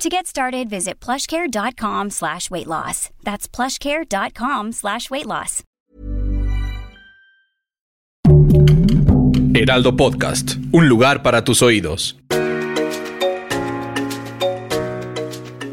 [0.00, 3.10] To get started, visit plushcare.com slash weight loss.
[3.22, 5.62] That's plushcare.com slash weight loss.
[9.54, 12.16] Heraldo Podcast, un lugar para tus oídos.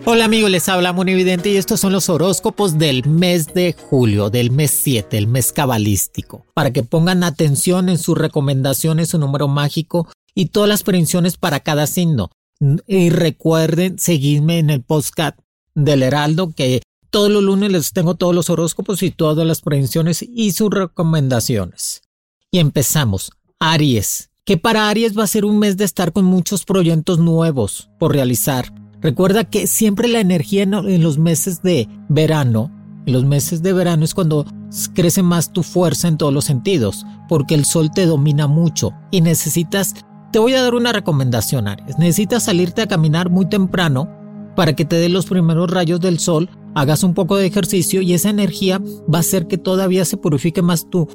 [0.03, 4.51] Hola amigos, les habla Evidente y estos son los horóscopos del mes de julio, del
[4.51, 6.45] mes 7, el mes cabalístico.
[6.53, 11.61] Para que pongan atención en sus recomendaciones, su número mágico y todas las predicciones para
[11.61, 12.29] cada signo.
[12.87, 15.37] Y recuerden seguirme en el podcast
[15.75, 20.23] del Heraldo que todos los lunes les tengo todos los horóscopos y todas las predicciones
[20.23, 22.01] y sus recomendaciones.
[22.51, 23.31] Y empezamos.
[23.59, 24.29] Aries.
[24.43, 28.13] Que para Aries va a ser un mes de estar con muchos proyectos nuevos por
[28.13, 28.73] realizar.
[29.01, 32.71] Recuerda que siempre la energía en los meses de verano,
[33.05, 34.45] en los meses de verano es cuando
[34.93, 39.21] crece más tu fuerza en todos los sentidos, porque el sol te domina mucho y
[39.21, 39.93] necesitas
[40.37, 41.97] te voy a dar una recomendación, Aries.
[41.97, 44.07] Necesitas salirte a caminar muy temprano
[44.55, 48.13] para que te dé los primeros rayos del sol, hagas un poco de ejercicio y
[48.13, 48.79] esa energía
[49.11, 51.07] va a hacer que todavía se purifique más tu,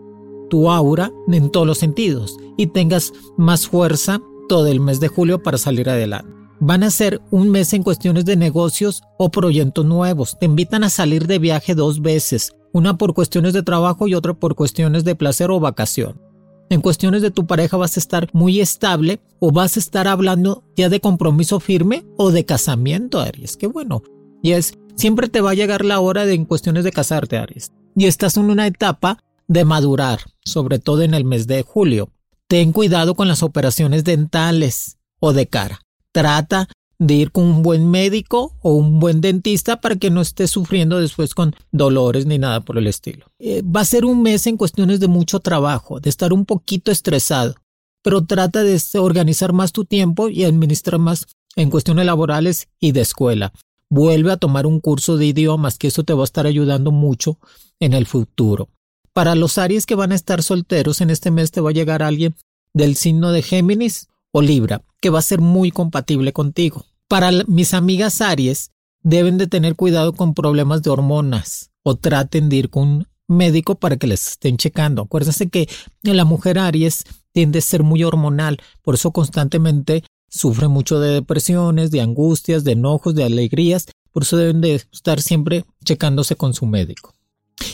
[0.51, 5.41] tu aura en todos los sentidos y tengas más fuerza todo el mes de julio
[5.41, 6.29] para salir adelante.
[6.59, 10.37] Van a ser un mes en cuestiones de negocios o proyectos nuevos.
[10.41, 14.35] Te invitan a salir de viaje dos veces, una por cuestiones de trabajo y otra
[14.35, 16.32] por cuestiones de placer o vacación
[16.73, 20.65] en cuestiones de tu pareja vas a estar muy estable o vas a estar hablando
[20.77, 23.57] ya de compromiso firme o de casamiento, Aries.
[23.57, 24.03] Qué bueno.
[24.43, 27.73] Y es, siempre te va a llegar la hora de en cuestiones de casarte, Aries.
[27.95, 32.11] Y estás en una etapa de madurar, sobre todo en el mes de julio.
[32.49, 35.81] Ten cuidado con las operaciones dentales o de cara.
[36.11, 36.69] Trata
[37.07, 41.01] de ir con un buen médico o un buen dentista para que no estés sufriendo
[41.01, 43.27] después con dolores ni nada por el estilo.
[43.41, 46.93] Eh, va a ser un mes en cuestiones de mucho trabajo, de estar un poquito
[46.93, 47.57] estresado,
[48.03, 51.27] pero trata de organizar más tu tiempo y administrar más
[51.57, 53.53] en cuestiones laborales y de escuela.
[53.91, 57.39] Vuelve a tomar un curso de idiomas, que eso te va a estar ayudando mucho
[57.81, 58.69] en el futuro.
[59.13, 62.03] Para los Aries que van a estar solteros, en este mes te va a llegar
[62.03, 62.37] alguien
[62.73, 66.87] del signo de Géminis o Libra, que va a ser muy compatible contigo.
[67.13, 68.71] Para mis amigas Aries,
[69.03, 73.75] deben de tener cuidado con problemas de hormonas o traten de ir con un médico
[73.75, 75.03] para que les estén checando.
[75.03, 75.69] Acuérdense que
[76.01, 81.91] la mujer Aries tiende a ser muy hormonal, por eso constantemente sufre mucho de depresiones,
[81.91, 86.65] de angustias, de enojos, de alegrías, por eso deben de estar siempre checándose con su
[86.65, 87.13] médico.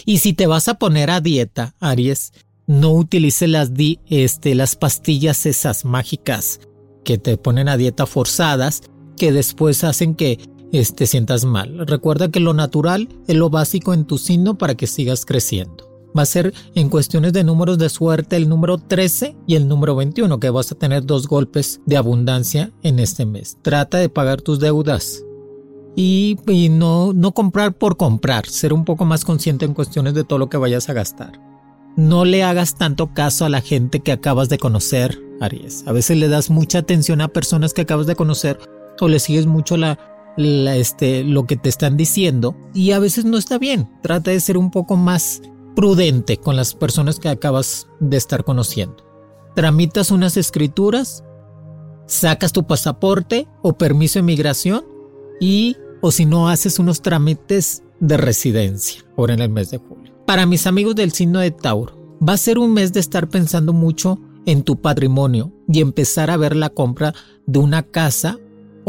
[0.05, 2.33] Y si te vas a poner a dieta, Aries,
[2.67, 3.71] no utilice las,
[4.09, 6.59] este, las pastillas esas mágicas
[7.05, 8.83] que te ponen a dieta forzadas,
[9.19, 10.39] que después hacen que
[10.71, 11.87] te este, sientas mal.
[11.87, 15.89] Recuerda que lo natural es lo básico en tu signo para que sigas creciendo.
[16.17, 19.95] Va a ser en cuestiones de números de suerte el número 13 y el número
[19.95, 23.59] 21, que vas a tener dos golpes de abundancia en este mes.
[23.63, 25.23] Trata de pagar tus deudas
[25.97, 30.25] y, y no, no comprar por comprar, ser un poco más consciente en cuestiones de
[30.25, 31.41] todo lo que vayas a gastar.
[31.97, 35.85] No le hagas tanto caso a la gente que acabas de conocer, Aries.
[35.87, 38.59] A veces le das mucha atención a personas que acabas de conocer
[39.01, 39.99] o le sigues mucho la,
[40.37, 43.91] este, lo que te están diciendo y a veces no está bien.
[44.03, 45.43] Trata de ser un poco más
[45.75, 49.05] prudente con las personas que acabas de estar conociendo.
[49.55, 51.25] Tramitas unas escrituras,
[52.07, 54.85] sacas tu pasaporte o permiso de migración
[55.41, 60.15] y o si no haces unos trámites de residencia ahora en el mes de julio.
[60.27, 63.73] Para mis amigos del signo de Tauro, va a ser un mes de estar pensando
[63.73, 67.15] mucho en tu patrimonio y empezar a ver la compra
[67.47, 68.39] de una casa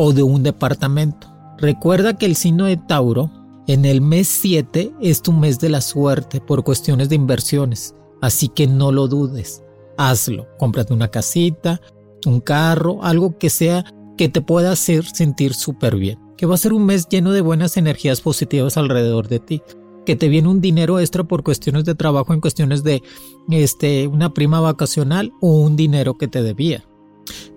[0.01, 1.27] o de un departamento.
[1.57, 3.29] Recuerda que el signo de Tauro
[3.67, 8.47] en el mes 7 es tu mes de la suerte por cuestiones de inversiones, así
[8.47, 9.61] que no lo dudes.
[9.97, 11.81] Hazlo, cómprate una casita,
[12.25, 13.83] un carro, algo que sea
[14.17, 16.17] que te pueda hacer sentir súper bien.
[16.37, 19.61] Que va a ser un mes lleno de buenas energías positivas alrededor de ti.
[20.05, 23.03] Que te viene un dinero extra por cuestiones de trabajo, en cuestiones de
[23.51, 26.85] este, una prima vacacional o un dinero que te debía.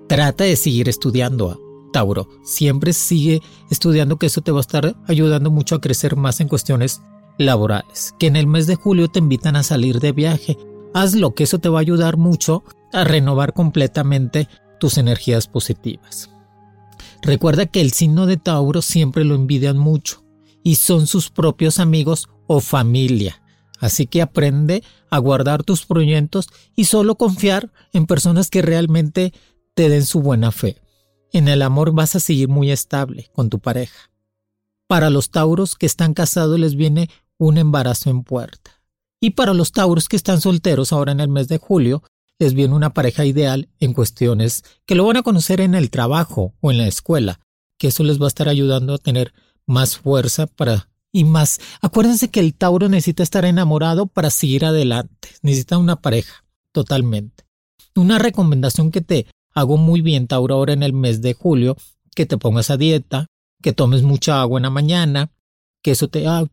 [0.09, 1.62] Trata de seguir estudiando.
[1.93, 3.41] Tauro, siempre sigue
[3.71, 7.03] estudiando que eso te va a estar ayudando mucho a crecer más en cuestiones
[7.39, 8.15] laborales.
[8.19, 10.57] Que en el mes de julio te invitan a salir de viaje.
[10.95, 14.49] Hazlo, que eso te va a ayudar mucho a renovar completamente
[14.81, 16.31] tus energías positivas.
[17.23, 20.25] Recuerda que el signo de Tauro siempre lo envidian mucho
[20.65, 23.41] y son sus propios amigos o familia.
[23.79, 29.33] Así que aprende a guardar tus proyectos y solo confiar en personas que realmente
[29.75, 30.82] te den su buena fe.
[31.33, 34.11] En el amor vas a seguir muy estable con tu pareja.
[34.87, 37.09] Para los tauros que están casados les viene
[37.39, 38.83] un embarazo en puerta.
[39.19, 42.03] Y para los tauros que están solteros ahora en el mes de julio,
[42.39, 46.55] les viene una pareja ideal en cuestiones que lo van a conocer en el trabajo
[46.61, 47.41] o en la escuela,
[47.79, 49.33] que eso les va a estar ayudando a tener
[49.67, 51.61] más fuerza para y más.
[51.81, 57.45] Acuérdense que el Tauro necesita estar enamorado para seguir adelante, necesita una pareja, totalmente.
[57.95, 61.77] Una recomendación que te hago muy bien, Tauro, ahora en el mes de julio,
[62.15, 63.27] que te pongas a dieta,
[63.63, 65.31] que tomes mucha agua en la mañana,
[65.83, 66.45] que eso te, ah,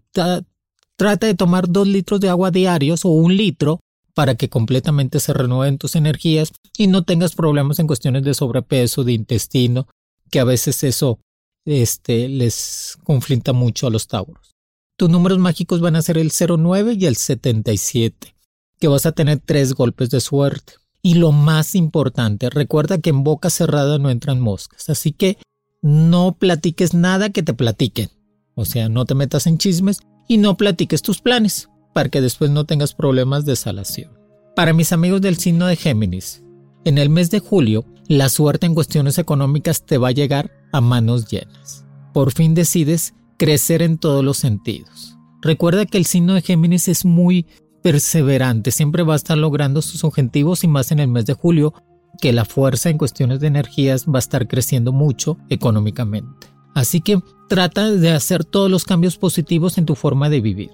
[0.95, 3.79] trata de tomar dos litros de agua diarios o un litro
[4.13, 9.03] para que completamente se renueven tus energías y no tengas problemas en cuestiones de sobrepeso,
[9.03, 9.87] de intestino,
[10.29, 11.19] que a veces eso
[11.65, 14.55] este, les conflicta mucho a los tauros.
[14.97, 18.35] Tus números mágicos van a ser el 09 y el 77,
[18.79, 20.73] que vas a tener tres golpes de suerte.
[21.01, 25.37] Y lo más importante, recuerda que en boca cerrada no entran moscas, así que
[25.81, 28.09] no platiques nada que te platiquen.
[28.55, 32.51] O sea, no te metas en chismes y no platiques tus planes, para que después
[32.51, 34.11] no tengas problemas de salación.
[34.55, 36.43] Para mis amigos del signo de Géminis,
[36.83, 40.81] en el mes de julio, la suerte en cuestiones económicas te va a llegar a
[40.81, 41.85] manos llenas.
[42.13, 45.15] Por fin decides crecer en todos los sentidos.
[45.41, 47.45] Recuerda que el signo de Géminis es muy
[47.81, 51.73] perseverante, siempre va a estar logrando sus objetivos y más en el mes de julio,
[52.21, 56.47] que la fuerza en cuestiones de energías va a estar creciendo mucho económicamente.
[56.75, 60.71] Así que trata de hacer todos los cambios positivos en tu forma de vivir.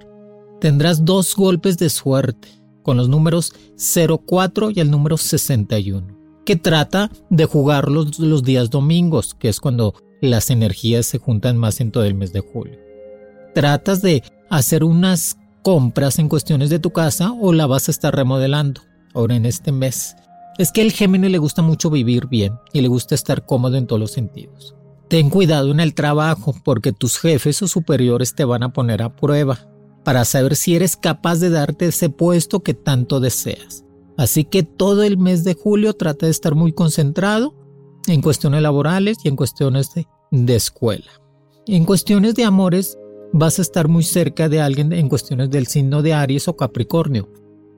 [0.59, 2.47] Tendrás dos golpes de suerte,
[2.81, 6.15] con los números 04 y el número 61
[6.45, 11.81] que trata de jugar los, días domingos, que es cuando las energías se juntan más
[11.81, 12.79] en todo el mes de julio.
[13.53, 18.15] Tratas de hacer unas compras en cuestiones de tu casa o la vas a estar
[18.15, 18.81] remodelando
[19.15, 20.15] ahora en este mes.
[20.59, 23.87] Es que el Géminis le gusta mucho vivir bien y le gusta estar cómodo en
[23.87, 24.75] todos los sentidos.
[25.07, 29.15] Ten cuidado en el trabajo porque tus jefes o superiores te van a poner a
[29.15, 29.67] prueba
[30.03, 33.85] para saber si eres capaz de darte ese puesto que tanto deseas.
[34.17, 37.55] Así que todo el mes de julio trata de estar muy concentrado
[38.05, 41.09] en cuestiones laborales y en cuestiones de, escuela.
[41.65, 42.99] En cuestiones de amores
[43.37, 47.29] vas a estar muy cerca de alguien en cuestiones del signo de Aries o Capricornio.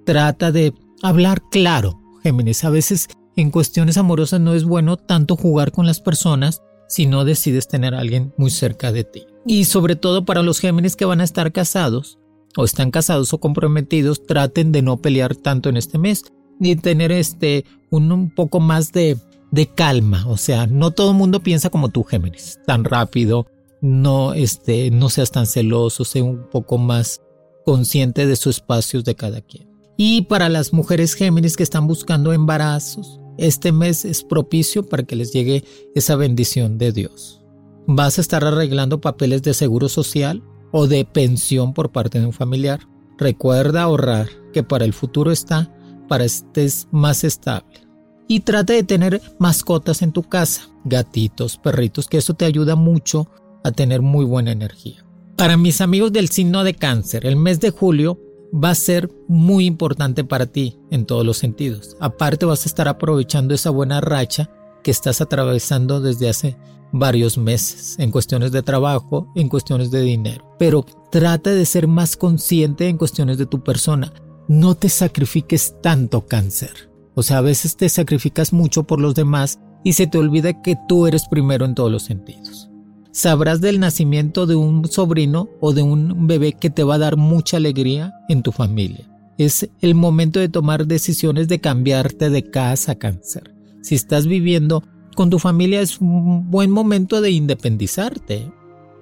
[0.05, 0.71] Trata de
[1.01, 2.63] hablar claro, Géminis.
[2.63, 7.25] A veces en cuestiones amorosas no es bueno tanto jugar con las personas si no
[7.25, 9.25] decides tener a alguien muy cerca de ti.
[9.47, 12.19] Y sobre todo para los Géminis que van a estar casados,
[12.55, 16.23] o están casados o comprometidos, traten de no pelear tanto en este mes
[16.59, 19.17] y tener este un, poco más de,
[19.49, 20.27] de, calma.
[20.27, 23.47] O sea, no todo el mundo piensa como tú, Géminis, tan rápido.
[23.81, 27.21] No, este, no seas tan celoso, sé un poco más
[27.65, 29.69] consciente de sus espacios de cada quien.
[29.97, 35.15] Y para las mujeres Géminis que están buscando embarazos, este mes es propicio para que
[35.15, 35.63] les llegue
[35.95, 37.41] esa bendición de Dios.
[37.87, 42.33] Vas a estar arreglando papeles de seguro social o de pensión por parte de un
[42.33, 42.79] familiar.
[43.17, 45.73] Recuerda ahorrar, que para el futuro está,
[46.07, 47.87] para estés más estable.
[48.27, 53.29] Y trata de tener mascotas en tu casa, gatitos, perritos, que eso te ayuda mucho
[53.67, 55.05] a tener muy buena energía.
[55.35, 58.19] Para mis amigos del signo de cáncer, el mes de julio
[58.53, 61.95] va a ser muy importante para ti en todos los sentidos.
[61.99, 64.49] Aparte vas a estar aprovechando esa buena racha
[64.83, 66.57] que estás atravesando desde hace
[66.91, 70.55] varios meses en cuestiones de trabajo, en cuestiones de dinero.
[70.57, 74.13] Pero trata de ser más consciente en cuestiones de tu persona.
[74.47, 76.89] No te sacrifiques tanto cáncer.
[77.15, 80.77] O sea, a veces te sacrificas mucho por los demás y se te olvida que
[80.87, 82.69] tú eres primero en todos los sentidos.
[83.17, 87.17] Sabrás del nacimiento de un sobrino o de un bebé que te va a dar
[87.17, 89.09] mucha alegría en tu familia.
[89.39, 93.55] Es el momento de tomar decisiones de cambiarte de casa, cáncer.
[93.81, 94.83] Si estás viviendo
[95.15, 98.51] con tu familia es un buen momento de independizarte.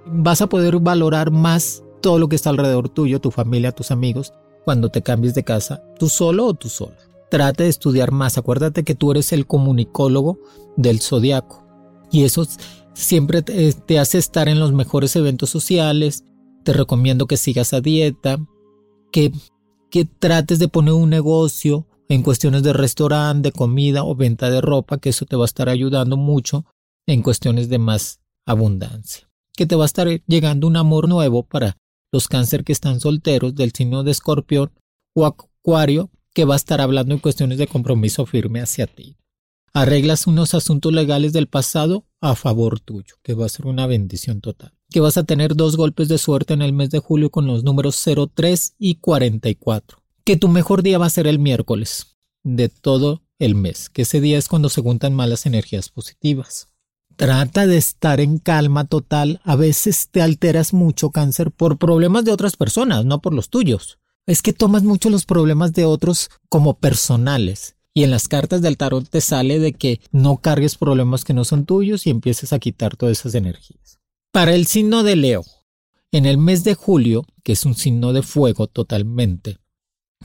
[0.06, 4.32] Vas a poder valorar más todo lo que está alrededor tuyo, tu familia, tus amigos,
[4.64, 6.96] cuando te cambies de casa, tú solo o tú sola.
[7.30, 8.38] Trate de estudiar más.
[8.38, 10.40] Acuérdate que tú eres el comunicólogo
[10.78, 11.66] del zodiaco.
[12.12, 12.48] Y eso
[12.96, 16.24] siempre te, te hace estar en los mejores eventos sociales.
[16.64, 18.40] Te recomiendo que sigas a dieta,
[19.12, 19.32] que,
[19.92, 24.62] que trates de poner un negocio en cuestiones de restaurante, de comida o venta de
[24.62, 26.66] ropa, que eso te va a estar ayudando mucho
[27.06, 29.30] en cuestiones de más abundancia.
[29.56, 31.78] Que te va a estar llegando un amor nuevo para
[32.12, 34.72] los cáncer que están solteros del signo de escorpión
[35.14, 39.18] o acuario que va a estar hablando en cuestiones de compromiso firme hacia ti.
[39.76, 44.40] Arreglas unos asuntos legales del pasado a favor tuyo, que va a ser una bendición
[44.40, 44.72] total.
[44.90, 47.66] que vas a tener dos golpes de suerte en el mes de julio con los
[47.66, 48.02] números
[48.34, 50.02] 03 y 44.
[50.24, 54.22] Que tu mejor día va a ser el miércoles de todo el mes, que ese
[54.22, 56.70] día es cuando se juntan malas energías positivas.
[57.18, 59.42] Trata de estar en calma total.
[59.44, 64.00] A veces te alteras mucho, cáncer, por problemas de otras personas, no por los tuyos.
[64.26, 67.75] Es que tomas mucho los problemas de otros como personales.
[67.96, 71.46] Y en las cartas del tarot te sale de que no cargues problemas que no
[71.46, 74.00] son tuyos y empieces a quitar todas esas energías.
[74.32, 75.44] Para el signo de Leo,
[76.12, 79.58] en el mes de julio, que es un signo de fuego totalmente,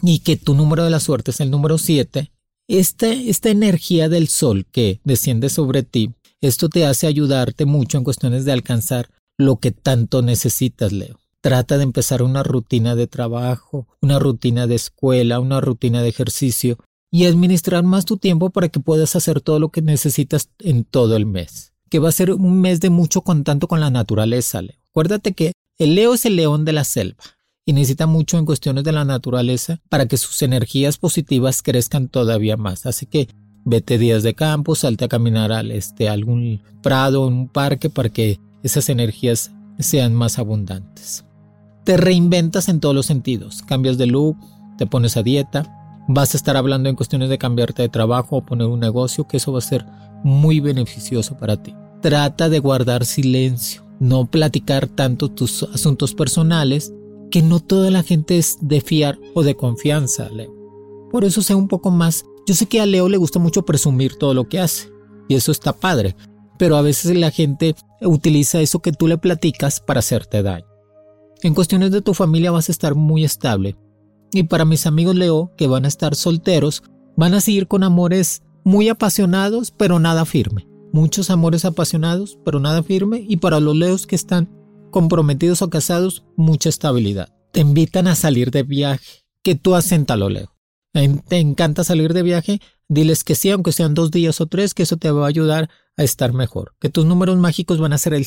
[0.02, 2.30] y que tu número de la suerte es el número 7,
[2.68, 8.04] esta, esta energía del sol que desciende sobre ti esto te hace ayudarte mucho en
[8.04, 11.20] cuestiones de alcanzar lo que tanto necesitas, Leo.
[11.42, 16.78] Trata de empezar una rutina de trabajo, una rutina de escuela, una rutina de ejercicio
[17.10, 21.16] y administrar más tu tiempo para que puedas hacer todo lo que necesitas en todo
[21.16, 21.72] el mes.
[21.88, 24.76] Que va a ser un mes de mucho contacto con la naturaleza, Leo.
[24.90, 27.22] Acuérdate que el Leo es el león de la selva
[27.66, 32.56] y necesita mucho en cuestiones de la naturaleza para que sus energías positivas crezcan todavía
[32.56, 32.86] más.
[32.86, 33.28] Así que
[33.64, 38.08] Vete días de campo, salte a caminar al este, a algún prado, un parque para
[38.08, 41.24] que esas energías sean más abundantes.
[41.84, 44.36] Te reinventas en todos los sentidos, cambias de look,
[44.78, 48.44] te pones a dieta, vas a estar hablando en cuestiones de cambiarte de trabajo o
[48.44, 49.86] poner un negocio, que eso va a ser
[50.24, 51.74] muy beneficioso para ti.
[52.02, 56.92] Trata de guardar silencio, no platicar tanto tus asuntos personales,
[57.30, 60.52] que no toda la gente es de fiar o de confianza, Leo.
[61.10, 64.16] Por eso sea un poco más yo sé que a Leo le gusta mucho presumir
[64.16, 64.88] todo lo que hace,
[65.28, 66.16] y eso está padre,
[66.58, 70.66] pero a veces la gente utiliza eso que tú le platicas para hacerte daño.
[71.42, 73.76] En cuestiones de tu familia vas a estar muy estable,
[74.32, 76.82] y para mis amigos Leo, que van a estar solteros,
[77.16, 80.66] van a seguir con amores muy apasionados, pero nada firme.
[80.92, 84.48] Muchos amores apasionados, pero nada firme, y para los Leos que están
[84.90, 87.32] comprometidos o casados, mucha estabilidad.
[87.52, 89.74] Te invitan a salir de viaje, que tú
[90.16, 90.52] lo Leo
[90.92, 94.82] te encanta salir de viaje, diles que sí, aunque sean dos días o tres, que
[94.82, 98.14] eso te va a ayudar a estar mejor, que tus números mágicos van a ser
[98.14, 98.26] el...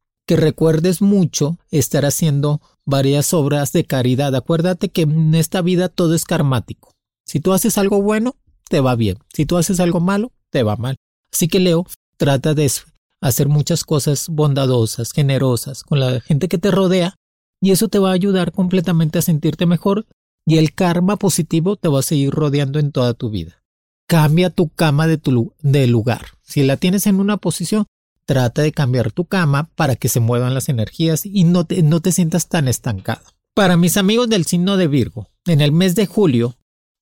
[0.31, 4.33] Que recuerdes mucho estar haciendo varias obras de caridad.
[4.33, 6.93] Acuérdate que en esta vida todo es karmático.
[7.25, 8.37] Si tú haces algo bueno,
[8.69, 9.17] te va bien.
[9.33, 10.95] Si tú haces algo malo, te va mal.
[11.33, 11.85] Así que Leo,
[12.15, 12.71] trata de
[13.19, 17.17] hacer muchas cosas bondadosas, generosas con la gente que te rodea
[17.59, 20.05] y eso te va a ayudar completamente a sentirte mejor
[20.45, 23.61] y el karma positivo te va a seguir rodeando en toda tu vida.
[24.07, 25.19] Cambia tu cama de,
[25.61, 26.27] de lugar.
[26.41, 27.85] Si la tienes en una posición,
[28.31, 31.99] trata de cambiar tu cama para que se muevan las energías y no te, no
[31.99, 33.19] te sientas tan estancado.
[33.53, 36.55] Para mis amigos del signo de Virgo, en el mes de julio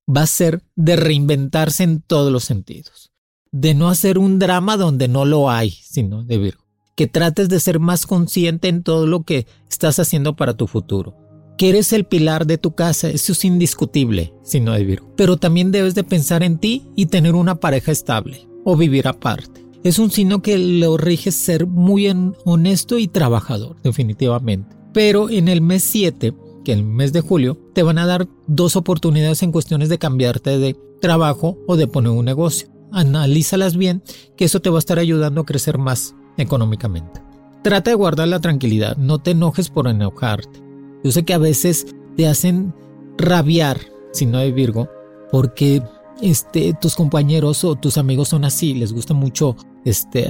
[0.09, 3.11] va a ser de reinventarse en todos los sentidos,
[3.51, 6.63] de no hacer un drama donde no lo hay, sino de Virgo,
[6.95, 11.15] que trates de ser más consciente en todo lo que estás haciendo para tu futuro
[11.59, 15.13] que eres el pilar de tu casa, eso es indiscutible, no de Virgo.
[15.17, 19.68] Pero también debes de pensar en ti y tener una pareja estable o vivir aparte.
[19.83, 22.11] Es un signo que lo rige ser muy
[22.43, 24.75] honesto y trabajador, definitivamente.
[24.93, 26.33] Pero en el mes 7,
[26.65, 30.57] que el mes de julio, te van a dar dos oportunidades en cuestiones de cambiarte
[30.57, 32.67] de trabajo o de poner un negocio.
[32.91, 34.03] Analízalas bien,
[34.35, 37.21] que eso te va a estar ayudando a crecer más económicamente.
[37.63, 40.61] Trata de guardar la tranquilidad, no te enojes por enojarte.
[41.03, 42.73] Yo sé que a veces te hacen
[43.17, 43.79] rabiar
[44.11, 44.89] signo de Virgo,
[45.31, 45.81] porque
[46.21, 49.55] este, tus compañeros o tus amigos son así, les gusta mucho
[49.85, 50.27] este,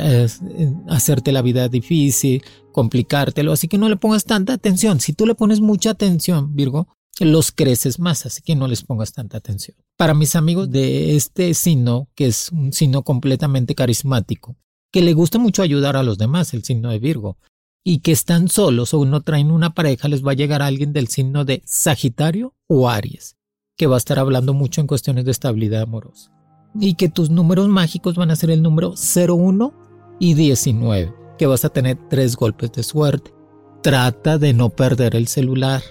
[0.88, 5.00] hacerte la vida difícil, complicártelo, así que no le pongas tanta atención.
[5.00, 6.88] Si tú le pones mucha atención, Virgo,
[7.20, 9.76] los creces más, así que no les pongas tanta atención.
[9.98, 14.56] Para mis amigos de este signo, que es un signo completamente carismático,
[14.92, 17.38] que le gusta mucho ayudar a los demás, el signo de Virgo,
[17.84, 21.08] y que están solos o no traen una pareja, les va a llegar alguien del
[21.08, 23.36] signo de Sagitario o Aries,
[23.78, 26.39] que va a estar hablando mucho en cuestiones de estabilidad amorosa.
[26.76, 29.74] Y que tus números mágicos van a ser el número 01
[30.20, 33.34] y 19, que vas a tener tres golpes de suerte.
[33.82, 35.82] Trata de no perder el celular,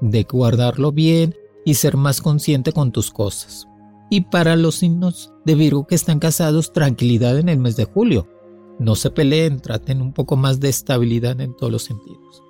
[0.00, 3.66] de guardarlo bien y ser más consciente con tus cosas.
[4.10, 8.28] Y para los signos de Virgo que están casados, tranquilidad en el mes de julio.
[8.78, 12.42] No se peleen, traten un poco más de estabilidad en todos los sentidos.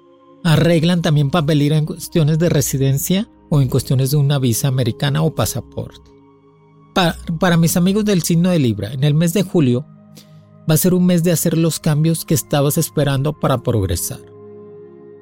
[0.44, 5.34] Arreglan también papelera en cuestiones de residencia o en cuestiones de una visa americana o
[5.34, 6.17] pasaporte.
[7.38, 9.86] Para, mis amigos del signo de Libra, en el mes de julio
[10.68, 14.18] va a ser un mes de hacer los cambios que estabas esperando para progresar.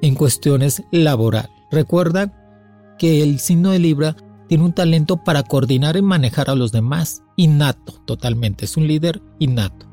[0.01, 4.17] En cuestiones laboral, recuerda que el signo de Libra
[4.49, 9.21] tiene un talento para coordinar y manejar a los demás, innato totalmente, es un líder
[9.39, 9.87] innato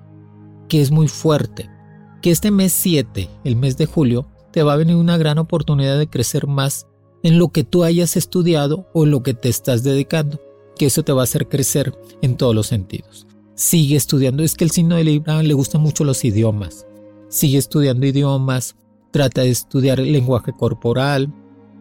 [0.69, 1.69] que es muy fuerte,
[2.21, 5.99] que este mes 7, el mes de julio, te va a venir una gran oportunidad
[5.99, 6.87] de crecer más
[7.23, 10.39] en lo que tú hayas estudiado o en lo que te estás dedicando,
[10.77, 13.27] que eso te va a hacer crecer en todos los sentidos.
[13.55, 16.87] Sigue estudiando, es que el signo de Libra le gustan mucho los idiomas.
[17.29, 18.75] Sigue estudiando idiomas,
[19.11, 21.31] trata de estudiar el lenguaje corporal,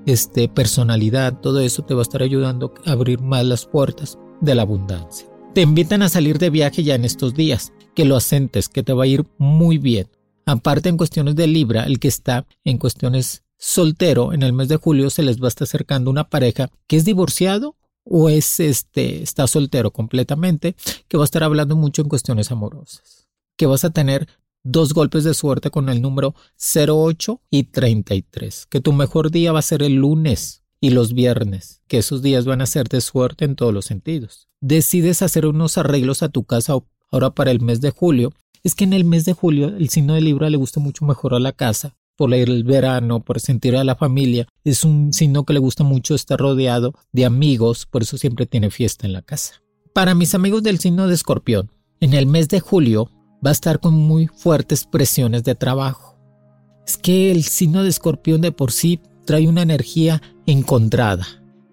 [0.06, 4.54] este, personalidad, todo eso te va a estar ayudando a abrir más las puertas de
[4.54, 5.28] la abundancia.
[5.54, 8.92] Te invitan a salir de viaje ya en estos días que lo asentes, que te
[8.92, 10.08] va a ir muy bien.
[10.46, 14.76] Aparte en cuestiones de Libra, el que está en cuestiones soltero en el mes de
[14.76, 19.22] julio se les va a estar acercando una pareja que es divorciado o es este
[19.22, 20.74] está soltero completamente,
[21.08, 23.28] que va a estar hablando mucho en cuestiones amorosas.
[23.56, 24.28] Que vas a tener
[24.64, 28.66] dos golpes de suerte con el número 08 y 33.
[28.66, 32.44] Que tu mejor día va a ser el lunes y los viernes, que esos días
[32.44, 34.48] van a ser de suerte en todos los sentidos.
[34.60, 36.74] Decides hacer unos arreglos a tu casa
[37.10, 38.32] ahora para el mes de julio,
[38.64, 41.34] es que en el mes de julio el signo de Libra le gusta mucho mejor
[41.34, 44.46] a la casa, por el verano, por sentir a la familia.
[44.64, 48.70] Es un signo que le gusta mucho estar rodeado de amigos, por eso siempre tiene
[48.70, 49.62] fiesta en la casa.
[49.94, 51.70] Para mis amigos del signo de Escorpión,
[52.00, 53.10] en el mes de julio
[53.44, 56.18] va a estar con muy fuertes presiones de trabajo.
[56.86, 61.26] Es que el signo de Escorpión de por sí trae una energía encontrada.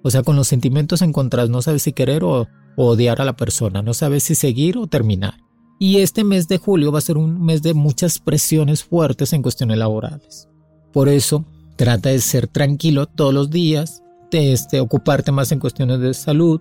[0.04, 3.82] O sea, con los sentimientos encontrados, no sabe si querer o odiar a la persona,
[3.82, 5.49] no sabes si seguir o terminar.
[5.80, 9.42] Y este mes de julio va a ser un mes de muchas presiones fuertes en
[9.42, 10.50] cuestiones laborales.
[10.92, 11.46] Por eso,
[11.78, 16.60] trata de ser tranquilo todos los días, de este, ocuparte más en cuestiones de salud,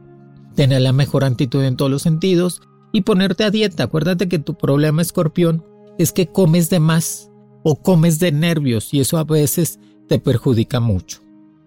[0.54, 3.83] tener la mejor actitud en todos los sentidos y ponerte a dieta.
[3.83, 5.64] Acuérdate que tu problema, escorpión,
[5.98, 7.28] es que comes de más
[7.64, 11.20] o comes de nervios y eso a veces te perjudica mucho.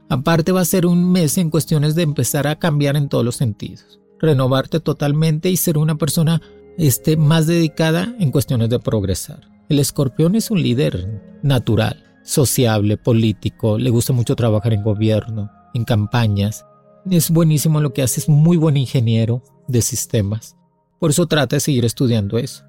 [0.08, 3.36] Aparte va a ser un mes en cuestiones de empezar a cambiar en todos los
[3.36, 6.42] sentidos renovarte totalmente y ser una persona
[6.78, 9.50] este, más dedicada en cuestiones de progresar.
[9.70, 15.86] El escorpión es un líder natural, sociable, político, le gusta mucho trabajar en gobierno, en
[15.86, 16.66] campañas.
[17.10, 20.58] Es buenísimo lo que hace, es muy buen ingeniero de sistemas.
[21.00, 22.64] Por eso trata de seguir estudiando eso.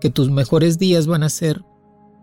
[0.00, 1.62] Que tus mejores días van a ser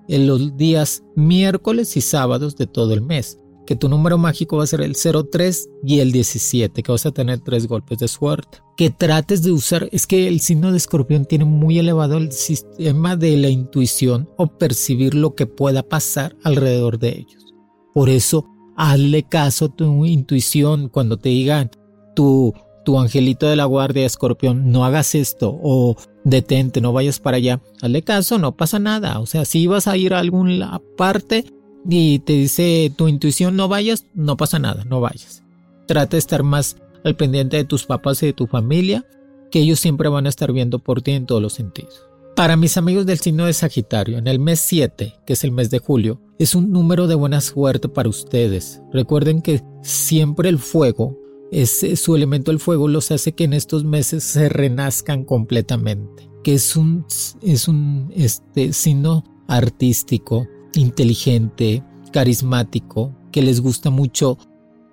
[0.07, 4.63] en los días miércoles y sábados de todo el mes que tu número mágico va
[4.63, 8.59] a ser el 03 y el 17, que vas a tener tres golpes de suerte.
[8.77, 13.15] Que trates de usar, es que el signo de escorpión tiene muy elevado el sistema
[13.15, 17.53] de la intuición o percibir lo que pueda pasar alrededor de ellos.
[17.93, 21.71] Por eso, hazle caso a tu intuición cuando te digan
[22.15, 27.37] tu, tu angelito de la guardia escorpión, no hagas esto o detente, no vayas para
[27.37, 27.61] allá.
[27.81, 29.19] Hazle caso, no pasa nada.
[29.19, 31.45] O sea, si vas a ir a alguna parte,
[31.87, 35.43] y te dice tu intuición no vayas, no pasa nada, no vayas.
[35.87, 39.05] Trata de estar más al pendiente de tus papás y de tu familia,
[39.51, 42.03] que ellos siempre van a estar viendo por ti en todos los sentidos.
[42.35, 45.69] Para mis amigos del signo de Sagitario, en el mes 7, que es el mes
[45.69, 48.81] de julio, es un número de buena suerte para ustedes.
[48.91, 51.17] Recuerden que siempre el fuego,
[51.51, 56.29] es, su elemento el fuego los hace que en estos meses se renazcan completamente.
[56.43, 57.05] Que es un,
[57.41, 64.37] es un este, signo artístico, inteligente, carismático, que les gusta mucho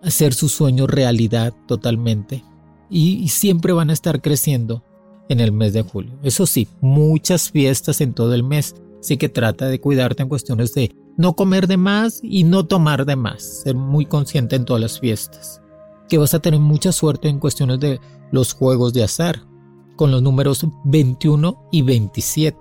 [0.02, 2.44] hacer sus sueños realidad totalmente.
[2.90, 4.82] Y, siempre van a estar creciendo
[5.28, 6.18] en el mes de julio.
[6.22, 8.74] Eso sí, muchas fiestas en todo el mes.
[9.00, 13.06] Así que trata de cuidarte en cuestiones de no comer de más y no tomar
[13.06, 13.62] de más.
[13.62, 15.60] Ser muy consciente en todas las fiestas.
[16.08, 17.98] que vas a tener mucha suerte en cuestiones de
[18.32, 19.46] los juegos de azar,
[19.96, 22.58] con los números 21 y 27.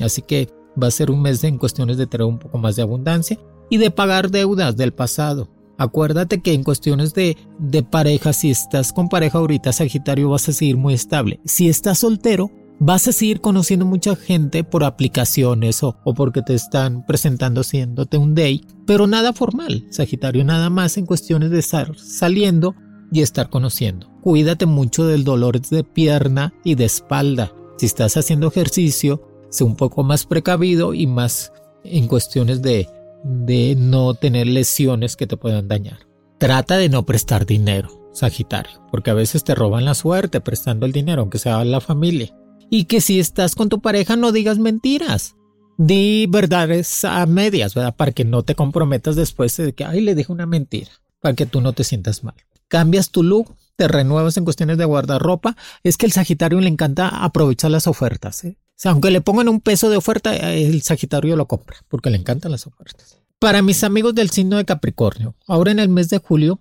[0.00, 0.48] Así que
[0.82, 3.38] va a ser un mes en cuestiones de tener un poco más de abundancia
[3.68, 5.48] y de pagar deudas del pasado.
[5.78, 10.52] Acuérdate que en cuestiones de, de pareja, si estás con pareja ahorita, Sagitario, vas a
[10.52, 11.40] seguir muy estable.
[11.46, 16.54] Si estás soltero, vas a seguir conociendo mucha gente por aplicaciones o, o, porque te
[16.54, 21.96] están presentando haciéndote un date, pero nada formal, Sagitario, nada más en cuestiones de estar
[21.96, 22.74] saliendo
[23.12, 24.10] y estar conociendo.
[24.20, 27.52] Cuídate mucho del dolor de pierna y de espalda.
[27.78, 31.52] Si estás haciendo ejercicio, sé un poco más precavido y más
[31.84, 32.88] en cuestiones de
[33.22, 35.98] de no tener lesiones que te puedan dañar.
[36.38, 40.92] Trata de no prestar dinero, Sagitario, porque a veces te roban la suerte prestando el
[40.92, 42.34] dinero, aunque sea la familia.
[42.70, 45.36] Y que si estás con tu pareja no digas mentiras.
[45.76, 47.96] Di verdades a medias, ¿verdad?
[47.96, 51.46] Para que no te comprometas después de que, ay, le dije una mentira, para que
[51.46, 52.34] tú no te sientas mal.
[52.68, 55.56] Cambias tu look, te renuevas en cuestiones de guardarropa.
[55.82, 58.44] Es que el Sagitario le encanta aprovechar las ofertas.
[58.44, 58.58] ¿eh?
[58.80, 62.50] Sea, aunque le pongan un peso de oferta, el Sagitario lo compra, porque le encantan
[62.50, 63.18] las ofertas.
[63.38, 66.60] Para mis amigos del signo de Capricornio, ahora en el mes de julio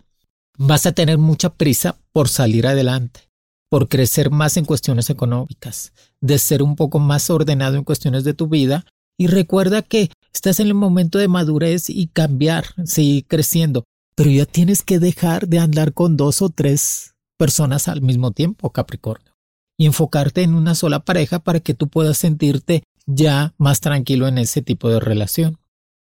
[0.58, 3.22] vas a tener mucha prisa por salir adelante,
[3.70, 8.34] por crecer más en cuestiones económicas, de ser un poco más ordenado en cuestiones de
[8.34, 8.86] tu vida
[9.18, 14.46] y recuerda que estás en el momento de madurez y cambiar, seguir creciendo, pero ya
[14.46, 19.29] tienes que dejar de andar con dos o tres personas al mismo tiempo, Capricornio
[19.80, 24.38] y enfocarte en una sola pareja para que tú puedas sentirte ya más tranquilo en
[24.38, 25.58] ese tipo de relación.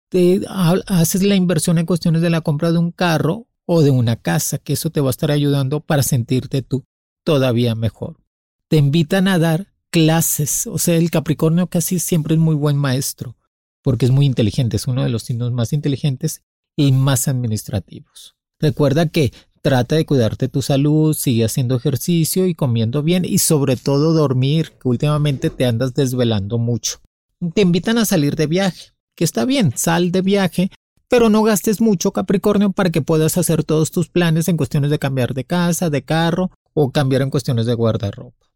[0.09, 4.17] Te haces la inversión en cuestiones de la compra de un carro o de una
[4.17, 6.87] casa, que eso te va a estar ayudando para sentirte tú
[7.25, 8.17] todavía mejor.
[8.69, 13.37] Te invitan a dar clases, o sea, el Capricornio casi siempre es muy buen maestro,
[13.83, 16.43] porque es muy inteligente, es uno de los signos más inteligentes
[16.75, 18.35] y más administrativos.
[18.59, 23.77] Recuerda que Trata de cuidarte tu salud, sigue haciendo ejercicio y comiendo bien y sobre
[23.77, 27.01] todo dormir, que últimamente te andas desvelando mucho.
[27.55, 30.71] Te invitan a salir de viaje, que está bien, sal de viaje,
[31.09, 34.99] pero no gastes mucho Capricornio para que puedas hacer todos tus planes en cuestiones de
[34.99, 38.47] cambiar de casa, de carro o cambiar en cuestiones de guardarropa.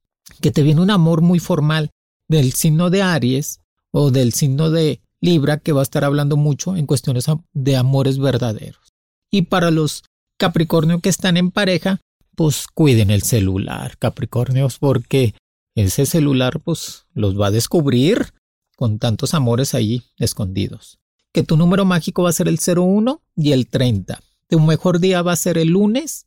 [0.41, 1.91] Que te viene un amor muy formal
[2.29, 3.61] del signo de Aries
[3.91, 8.19] o del signo de Libra que va a estar hablando mucho en cuestiones de amores
[8.19, 8.93] verdaderos.
[9.31, 10.03] Y para los
[10.39, 12.01] Capricornio que están en pareja,
[12.35, 15.35] pues cuiden el celular, Capricornios, porque
[15.75, 18.33] ese celular pues los va a descubrir
[18.77, 20.99] con tantos amores ahí escondidos.
[21.33, 24.21] Que tu número mágico va a ser el 01 y el 30.
[24.49, 26.27] Tu mejor día va a ser el lunes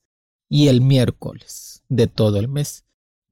[0.49, 2.85] y el miércoles de todo el mes.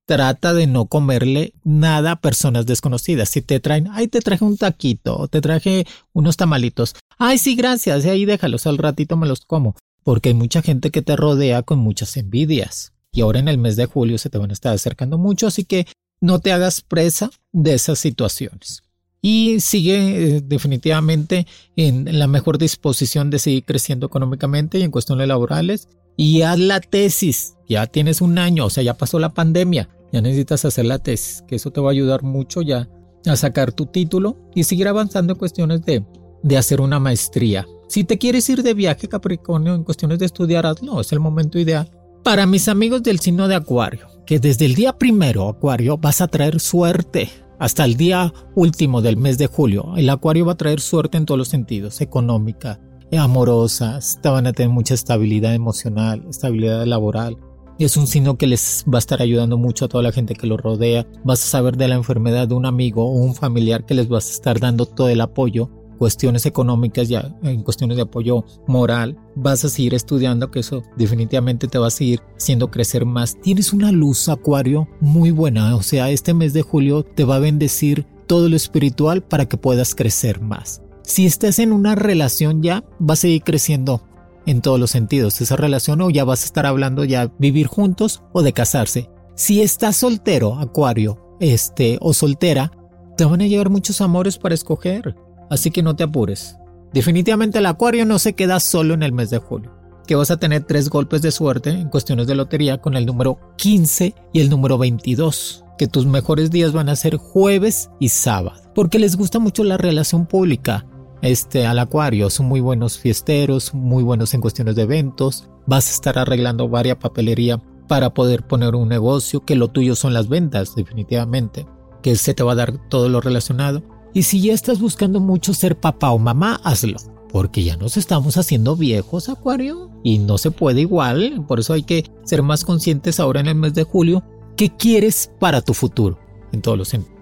[0.06, 3.30] Trata de no comerle nada a personas desconocidas.
[3.30, 6.94] Si te traen, ay, te traje un taquito, te traje unos tamalitos.
[7.18, 10.92] Ay, sí, gracias, y ahí déjalos, al ratito me los como porque hay mucha gente
[10.92, 12.94] que te rodea con muchas envidias.
[13.12, 15.66] Y ahora en el mes de julio se te van a estar acercando mucho, así
[15.66, 15.86] que
[16.20, 18.84] no te hagas presa de esas situaciones.
[19.22, 25.28] Y sigue eh, definitivamente en la mejor disposición de seguir creciendo económicamente y en cuestiones
[25.28, 25.88] laborales.
[26.18, 27.56] Y haz la tesis.
[27.68, 29.90] Ya tienes un año, o sea, ya pasó la pandemia.
[30.12, 32.90] Ya necesitas hacer la tesis, que eso te va a ayudar mucho ya
[33.26, 36.06] a sacar tu título y seguir avanzando en cuestiones de,
[36.44, 37.66] de hacer una maestría.
[37.94, 41.60] Si te quieres ir de viaje, Capricornio, en cuestiones de estudiar, hazlo, es el momento
[41.60, 41.92] ideal.
[42.24, 46.28] Para mis amigos del signo de Acuario, que desde el día primero, Acuario, vas a
[46.28, 47.30] traer suerte
[47.60, 49.94] hasta el día último del mes de julio.
[49.96, 52.80] El Acuario va a traer suerte en todos los sentidos, económica,
[53.16, 57.38] amorosa, van a tener mucha estabilidad emocional, estabilidad laboral.
[57.78, 60.48] Es un signo que les va a estar ayudando mucho a toda la gente que
[60.48, 61.06] lo rodea.
[61.24, 64.30] Vas a saber de la enfermedad de un amigo o un familiar que les vas
[64.30, 69.66] a estar dando todo el apoyo cuestiones económicas, ya en cuestiones de apoyo moral, vas
[69.66, 73.40] a seguir estudiando, que eso definitivamente te va a seguir haciendo crecer más.
[73.42, 77.40] Tienes una luz, Acuario, muy buena, o sea, este mes de julio te va a
[77.40, 80.82] bendecir todo lo espiritual para que puedas crecer más.
[81.04, 84.02] Si estás en una relación ya, vas a seguir creciendo
[84.46, 85.42] en todos los sentidos.
[85.42, 89.10] Esa relación o ya vas a estar hablando ya vivir juntos o de casarse.
[89.36, 92.72] Si estás soltero, Acuario, este o soltera,
[93.18, 95.16] te van a llegar muchos amores para escoger
[95.50, 96.58] así que no te apures.
[96.94, 99.72] Definitivamente el acuario no se queda solo en el mes de julio,
[100.06, 103.40] que vas a tener tres golpes de suerte en cuestiones de lotería con el número
[103.58, 108.62] 15 y el número 22, que tus mejores días van a ser jueves y sábado,
[108.76, 110.86] porque les gusta mucho la relación pública.
[111.24, 115.94] Este al acuario son muy buenos fiesteros, muy buenos en cuestiones de eventos, vas a
[115.94, 120.76] estar arreglando varias papelería para poder poner un negocio, que lo tuyo son las ventas
[120.76, 121.66] definitivamente,
[122.04, 123.82] que se te va a dar todo lo relacionado
[124.14, 126.98] y si ya estás buscando mucho ser papá o mamá, hazlo.
[127.32, 131.82] porque ya nos estamos haciendo viejos, Acuario, y no se puede igual, por eso hay
[131.82, 134.24] que ser más conscientes ahora en el mes de julio.
[134.56, 136.20] ¿Qué quieres para tu futuro?
[136.52, 137.20] En todos los sentidos.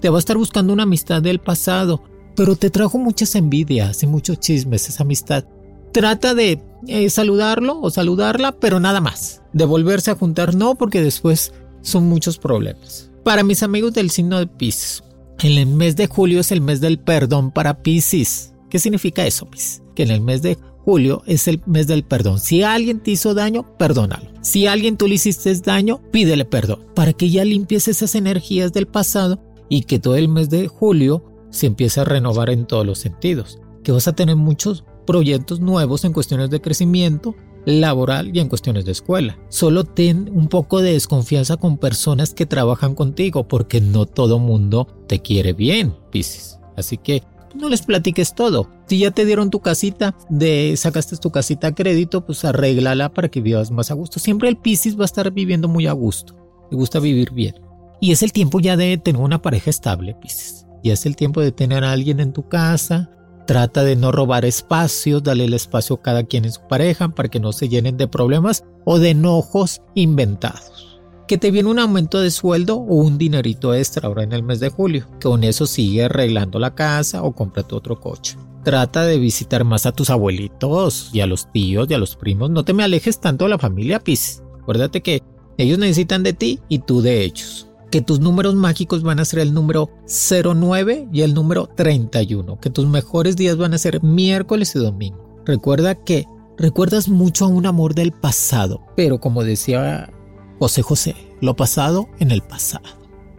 [0.00, 2.02] Te va a estar buscando una amistad del pasado,
[2.34, 5.44] pero te trajo muchas envidias y muchos chismes esa amistad.
[5.92, 9.42] Trata de eh, saludarlo o saludarla, pero nada más.
[9.52, 13.12] De volverse a juntar, no, porque después son muchos problemas.
[13.22, 15.03] Para mis amigos del signo de Pisces,
[15.42, 18.54] el mes de julio es el mes del perdón para Pisces.
[18.70, 19.82] ¿Qué significa eso, Pisces?
[19.94, 22.38] Que en el mes de julio es el mes del perdón.
[22.38, 24.30] Si alguien te hizo daño, perdónalo.
[24.42, 26.86] Si alguien tú le hiciste daño, pídele perdón.
[26.94, 31.24] Para que ya limpies esas energías del pasado y que todo el mes de julio
[31.50, 33.60] se empiece a renovar en todos los sentidos.
[33.82, 37.34] Que vas a tener muchos proyectos nuevos en cuestiones de crecimiento
[37.66, 39.38] laboral y en cuestiones de escuela.
[39.48, 44.86] Solo ten un poco de desconfianza con personas que trabajan contigo porque no todo mundo
[45.06, 46.58] te quiere bien, Piscis.
[46.76, 47.22] Así que
[47.54, 48.68] no les platiques todo.
[48.86, 53.28] Si ya te dieron tu casita, de sacaste tu casita a crédito, pues arréglala para
[53.28, 54.18] que vivas más a gusto.
[54.18, 56.34] Siempre el Piscis va a estar viviendo muy a gusto.
[56.70, 57.54] Le gusta vivir bien.
[58.00, 60.66] Y es el tiempo ya de tener una pareja estable, Piscis.
[60.82, 63.10] Ya es el tiempo de tener a alguien en tu casa,
[63.46, 67.28] Trata de no robar espacios, dale el espacio a cada quien en su pareja para
[67.28, 71.00] que no se llenen de problemas o de enojos inventados.
[71.28, 74.60] Que te viene un aumento de sueldo o un dinerito extra ahora en el mes
[74.60, 75.06] de julio.
[75.20, 78.36] Que con eso sigue arreglando la casa o cómprate otro coche.
[78.62, 82.50] Trata de visitar más a tus abuelitos y a los tíos y a los primos.
[82.50, 84.42] No te me alejes tanto de la familia Pis.
[84.62, 85.22] Acuérdate que
[85.58, 89.40] ellos necesitan de ti y tú de ellos que tus números mágicos van a ser
[89.40, 94.74] el número 09 y el número 31, que tus mejores días van a ser miércoles
[94.74, 95.42] y domingo.
[95.44, 100.12] Recuerda que recuerdas mucho a un amor del pasado, pero como decía
[100.58, 102.84] José José, lo pasado en el pasado.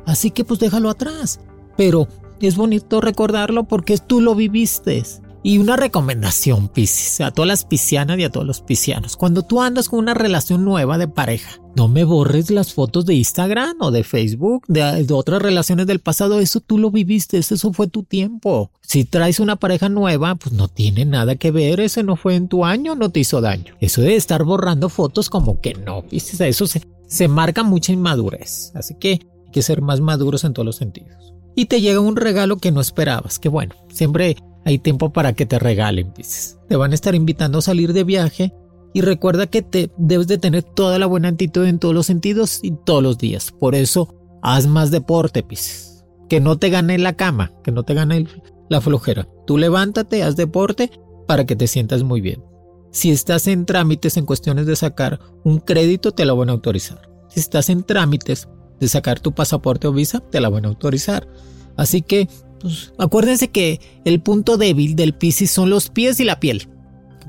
[0.05, 1.39] Así que pues déjalo atrás,
[1.77, 2.07] pero
[2.39, 5.03] es bonito recordarlo porque tú lo viviste.
[5.45, 9.15] Y una recomendación, Piscis, a todas las piscianas y a todos los piscianos.
[9.15, 13.13] Cuando tú andas con una relación nueva de pareja, no me borres las fotos de
[13.13, 16.39] Instagram o de Facebook, de, otras relaciones del pasado.
[16.39, 18.71] Eso tú lo viviste, eso fue tu tiempo.
[18.81, 21.79] Si traes una pareja nueva, pues no tiene nada que ver.
[21.79, 23.75] Ese no fue en tu año, no te hizo daño.
[23.79, 28.71] Eso de estar borrando fotos como que no, Piscis, eso se, se marca mucha inmadurez.
[28.73, 31.35] Así que hay que ser más maduros en todos los sentidos.
[31.55, 33.37] Y te llega un regalo que no esperabas.
[33.37, 36.57] Que bueno, siempre hay tiempo para que te regalen, Pisces.
[36.67, 38.53] Te van a estar invitando a salir de viaje
[38.93, 42.59] y recuerda que te debes de tener toda la buena actitud en todos los sentidos
[42.63, 43.51] y todos los días.
[43.51, 46.03] Por eso, haz más deporte, Pisces.
[46.29, 48.27] Que no te gane la cama, que no te gane
[48.67, 49.27] la flojera.
[49.45, 50.89] Tú levántate, haz deporte
[51.27, 52.43] para que te sientas muy bien.
[52.89, 57.11] Si estás en trámites en cuestiones de sacar un crédito, te lo van a autorizar.
[57.29, 58.47] Si estás en trámites
[58.79, 61.27] de sacar tu pasaporte o visa, te la van a autorizar.
[61.75, 62.29] Así que
[62.65, 66.67] pues, acuérdense que el punto débil del Piscis son los pies y la piel.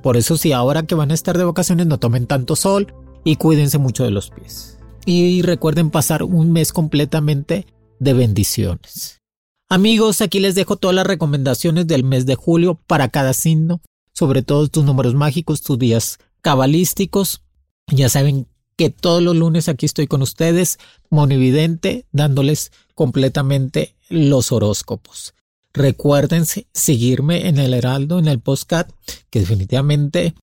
[0.02, 3.36] Por eso si ahora que van a estar de vacaciones no tomen tanto sol y
[3.36, 4.78] cuídense mucho de los pies.
[5.04, 7.66] Y recuerden pasar un mes completamente
[7.98, 9.20] de bendiciones.
[9.68, 13.82] Amigos, aquí les dejo todas las recomendaciones del mes de julio para cada signo,
[14.14, 17.42] sobre todo tus números mágicos, tus días cabalísticos.
[17.88, 18.46] Ya saben
[18.76, 20.78] que todos los lunes aquí estoy con ustedes,
[21.10, 25.34] monividente, dándoles completamente los horóscopos.
[25.72, 28.90] Recuérdense seguirme en el Heraldo, en el postcat,
[29.30, 30.34] que definitivamente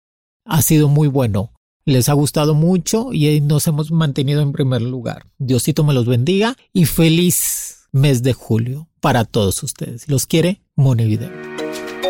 [0.45, 1.53] ha sido muy bueno.
[1.85, 5.27] Les ha gustado mucho y nos hemos mantenido en primer lugar.
[5.39, 10.09] Diosito me los bendiga y feliz mes de julio para todos ustedes.
[10.09, 11.52] Los quiere Monividente.